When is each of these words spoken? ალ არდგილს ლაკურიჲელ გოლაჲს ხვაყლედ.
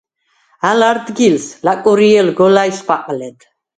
ალ 0.69 0.79
არდგილს 0.89 1.45
ლაკურიჲელ 1.67 2.29
გოლაჲს 2.39 2.79
ხვაყლედ. 2.85 3.37